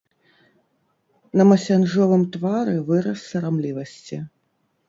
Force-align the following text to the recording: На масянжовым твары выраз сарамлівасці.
На 1.41 1.47
масянжовым 1.51 2.23
твары 2.37 2.75
выраз 2.89 3.19
сарамлівасці. 3.29 4.17